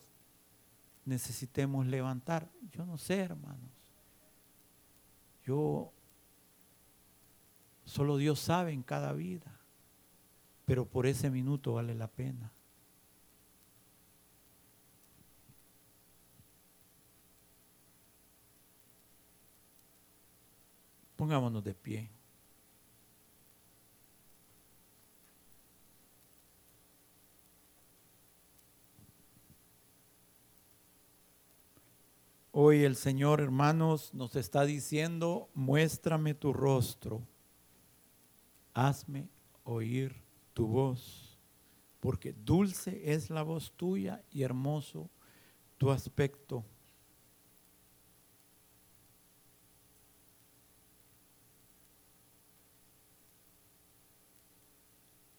[1.06, 3.70] necesitemos levantar, yo no sé, hermanos.
[5.46, 5.92] Yo,
[7.86, 9.56] solo Dios sabe en cada vida,
[10.66, 12.52] pero por ese minuto vale la pena.
[21.16, 22.17] Pongámonos de pie.
[32.60, 37.22] Hoy el Señor, hermanos, nos está diciendo, muéstrame tu rostro,
[38.74, 39.30] hazme
[39.64, 40.24] oír
[40.56, 41.38] tu voz,
[42.00, 45.08] porque dulce es la voz tuya y hermoso
[45.78, 46.66] tu aspecto.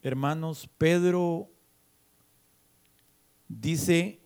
[0.03, 1.51] Hermanos, Pedro
[3.49, 4.18] dice,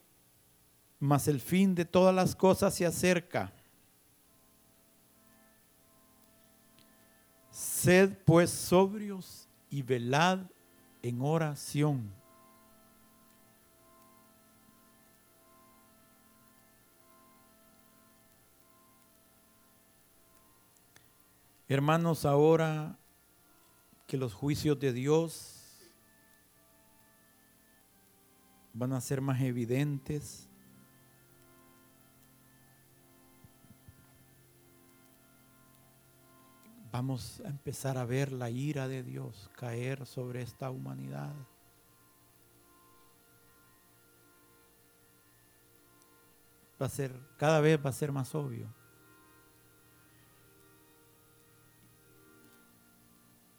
[1.03, 3.53] mas el fin de todas las cosas se acerca.
[7.51, 10.47] Sed pues sobrios y velad
[11.03, 12.15] en oración.
[21.67, 22.97] Hermanos, ahora
[24.07, 25.81] que los juicios de Dios
[28.73, 30.49] van a ser más evidentes.
[36.93, 41.35] Vamos a empezar a ver la ira de Dios caer sobre esta humanidad.
[46.81, 48.69] Va a ser, cada vez va a ser más obvio.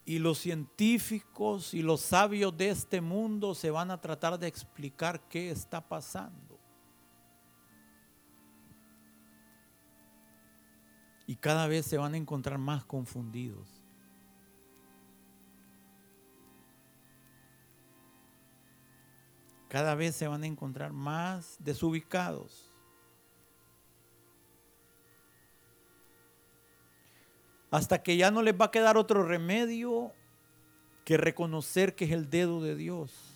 [0.05, 5.27] Y los científicos y los sabios de este mundo se van a tratar de explicar
[5.27, 6.52] qué está pasando.
[11.25, 13.67] Y cada vez se van a encontrar más confundidos.
[19.69, 22.73] Cada vez se van a encontrar más desubicados.
[27.73, 30.11] hasta que ya no les va a quedar otro remedio
[31.05, 33.32] que reconocer que es el dedo de Dios.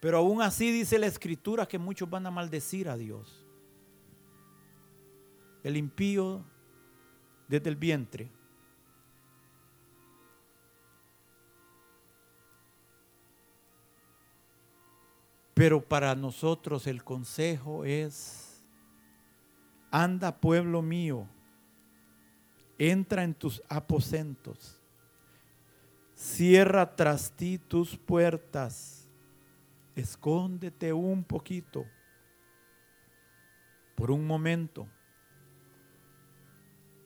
[0.00, 3.46] Pero aún así dice la escritura que muchos van a maldecir a Dios.
[5.62, 6.42] El impío
[7.48, 8.30] desde el vientre.
[15.52, 18.64] Pero para nosotros el consejo es
[19.90, 21.26] Anda, pueblo mío,
[22.78, 24.80] entra en tus aposentos,
[26.14, 28.99] cierra tras ti tus puertas,
[29.94, 31.84] escóndete un poquito,
[33.94, 34.88] por un momento,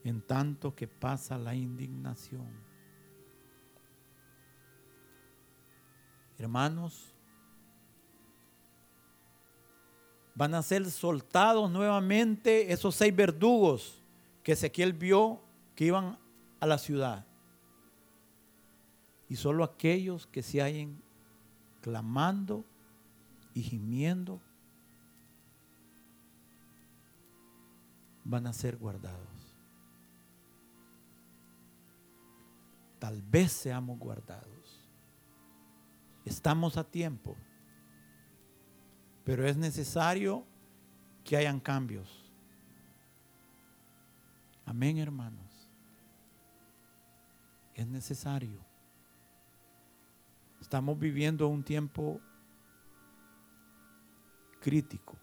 [0.05, 2.47] en tanto que pasa la indignación.
[6.39, 7.15] Hermanos,
[10.35, 14.03] van a ser soltados nuevamente esos seis verdugos
[14.43, 15.41] que Ezequiel vio
[15.75, 16.19] que iban
[16.61, 17.27] a la ciudad.
[19.29, 21.03] Y solo aquellos que se hallen
[21.81, 22.65] clamando
[23.55, 24.43] y gimiendo
[28.25, 29.57] van a ser guardados.
[32.99, 34.89] Tal vez seamos guardados.
[36.25, 37.37] Estamos a tiempo.
[39.25, 40.45] Pero es necesario
[41.23, 42.33] que hayan cambios.
[44.67, 45.71] Amén, hermanos.
[47.75, 48.65] Es necesario.
[50.61, 52.21] Estamos viviendo un tiempo
[54.65, 55.15] crítico.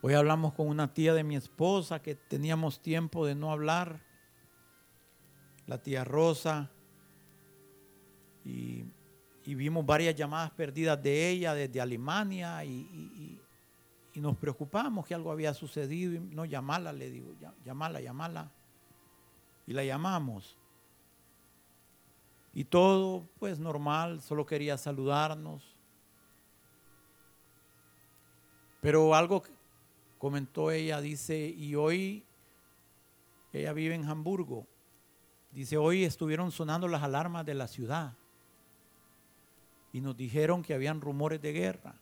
[0.00, 4.00] Hoy hablamos con una tía de mi esposa que teníamos tiempo de no hablar,
[5.68, 6.68] la tía Rosa,
[8.44, 8.84] y
[9.44, 13.40] vimos varias llamadas perdidas de ella desde Alemania y,
[14.16, 18.50] nos preocupamos que algo había sucedido y no llamarla, le digo, llamarla, llamarla.
[19.64, 20.58] Y la llamamos.
[22.54, 25.76] Y todo pues normal, solo quería saludarnos.
[28.80, 29.42] Pero algo
[30.18, 32.24] comentó ella, dice, y hoy
[33.52, 34.66] ella vive en Hamburgo.
[35.52, 38.14] Dice, hoy estuvieron sonando las alarmas de la ciudad
[39.92, 41.94] y nos dijeron que habían rumores de guerra.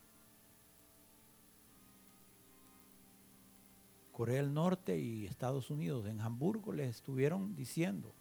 [4.11, 8.13] Corea del Norte y Estados Unidos, en Hamburgo les estuvieron diciendo.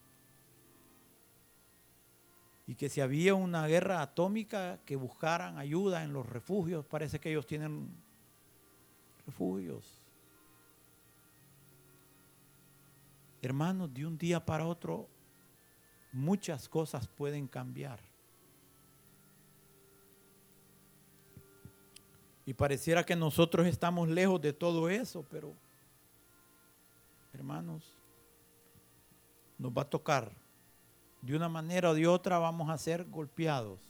[2.67, 6.85] Y que si había una guerra atómica, que buscaran ayuda en los refugios.
[6.85, 7.89] Parece que ellos tienen
[9.25, 10.03] refugios.
[13.41, 15.09] Hermanos, de un día para otro,
[16.13, 18.01] muchas cosas pueden cambiar.
[22.45, 25.53] Y pareciera que nosotros estamos lejos de todo eso, pero
[27.33, 27.93] hermanos,
[29.59, 30.33] nos va a tocar.
[31.27, 33.81] De una manera o de otra vamos a ser golpeados.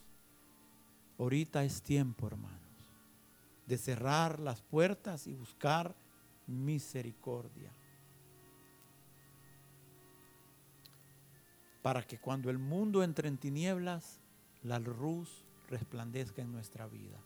[1.18, 2.90] Ahorita es tiempo, hermanos,
[3.66, 5.94] de cerrar las puertas y buscar
[6.46, 7.70] misericordia.
[11.82, 14.18] Para que cuando el mundo entre en tinieblas,
[14.62, 17.18] la luz resplandezca en nuestra vida.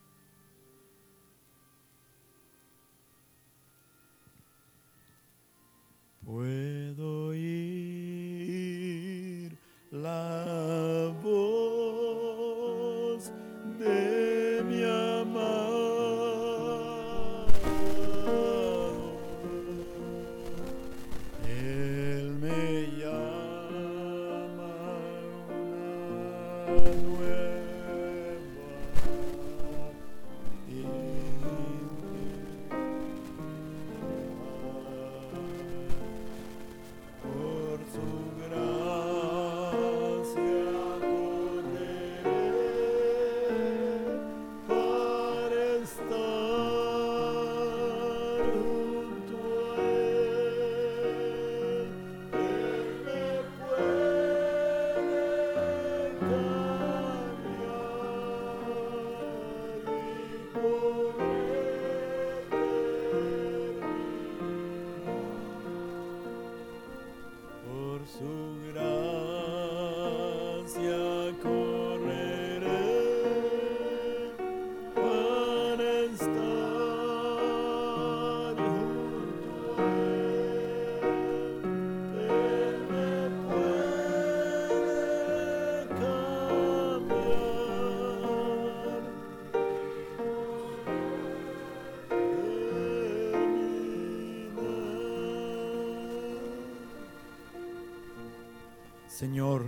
[99.21, 99.67] Señor,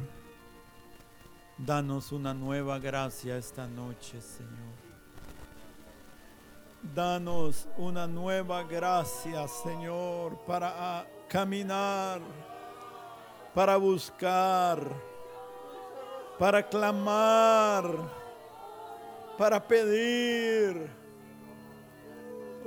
[1.60, 4.74] danos una nueva gracia esta noche, Señor.
[6.96, 12.20] Danos una nueva gracia, Señor, para caminar,
[13.54, 14.80] para buscar,
[16.40, 17.86] para clamar,
[19.38, 20.90] para pedir.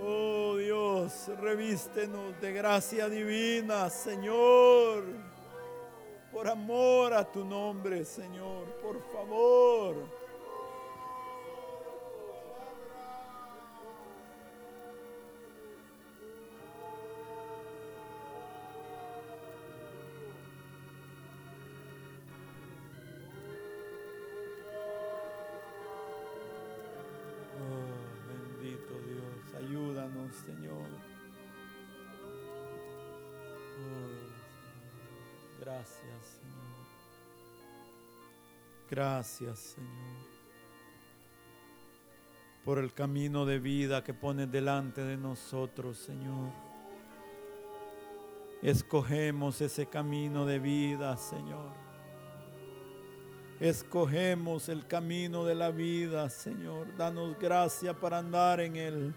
[0.01, 5.36] Oh Dios, revístenos de gracia divina, Señor.
[6.37, 9.97] Por amor a tu nombre, Señor, por favor.
[38.91, 40.26] Gracias, Señor.
[42.64, 46.51] Por el camino de vida que pones delante de nosotros, Señor.
[48.62, 51.72] Escogemos ese camino de vida, Señor.
[53.61, 56.95] Escogemos el camino de la vida, Señor.
[56.97, 59.14] Danos gracia para andar en él.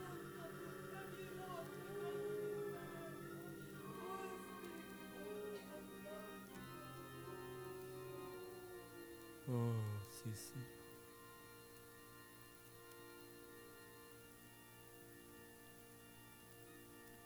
[10.39, 10.65] Sí, sí.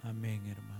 [0.03, 0.72] Amén, hermano.